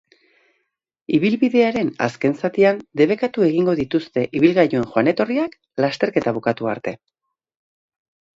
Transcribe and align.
Ibilbidearen 1.17 1.91
azken 2.05 2.33
zatian 2.41 2.79
debekatu 3.01 3.45
egingo 3.49 3.75
dituzte 3.81 4.25
ibilgailuen 4.41 4.89
joan-etorriak, 4.95 5.55
lasterketa 5.87 6.35
bukatu 6.41 6.73
arte. 6.75 6.97